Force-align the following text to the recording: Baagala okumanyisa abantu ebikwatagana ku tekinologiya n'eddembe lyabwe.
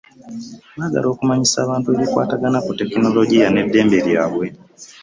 Baagala 0.77 1.07
okumanyisa 1.13 1.57
abantu 1.61 1.87
ebikwatagana 1.89 2.59
ku 2.65 2.71
tekinologiya 2.79 3.47
n'eddembe 3.51 3.97
lyabwe. 4.07 4.47